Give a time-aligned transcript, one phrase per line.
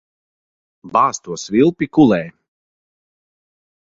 [0.95, 2.19] Bāz to svilpi kulē.